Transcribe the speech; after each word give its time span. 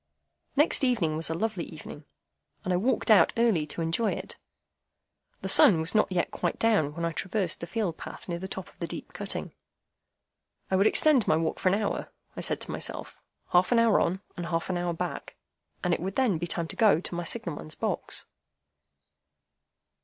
Next 0.55 0.83
evening 0.83 1.15
was 1.15 1.29
a 1.29 1.35
lovely 1.35 1.63
evening, 1.63 2.05
and 2.63 2.73
I 2.73 2.77
walked 2.77 3.11
out 3.11 3.33
early 3.37 3.67
to 3.67 3.83
enjoy 3.83 4.13
it. 4.13 4.35
The 5.41 5.47
sun 5.47 5.79
was 5.79 5.93
not 5.93 6.11
yet 6.11 6.31
quite 6.31 6.57
down 6.57 6.95
when 6.95 7.05
I 7.05 7.11
traversed 7.11 7.59
the 7.59 7.67
field 7.67 7.97
path 7.99 8.27
near 8.27 8.39
the 8.39 8.47
top 8.47 8.67
of 8.67 8.79
the 8.79 8.87
deep 8.87 9.13
cutting. 9.13 9.53
I 10.71 10.75
would 10.75 10.87
extend 10.87 11.27
my 11.27 11.37
walk 11.37 11.59
for 11.59 11.69
an 11.69 11.75
hour, 11.79 12.11
I 12.35 12.41
said 12.41 12.59
to 12.61 12.71
myself, 12.71 13.21
half 13.51 13.71
an 13.71 13.77
hour 13.77 14.01
on 14.01 14.21
and 14.35 14.47
half 14.47 14.71
an 14.71 14.77
hour 14.79 14.91
back, 14.91 15.35
and 15.83 15.93
it 15.93 15.99
would 15.99 16.15
then 16.15 16.39
be 16.39 16.47
time 16.47 16.67
to 16.69 16.75
go 16.75 16.99
to 16.99 17.13
my 17.13 17.23
signal 17.23 17.57
man's 17.57 17.75
box. 17.75 18.25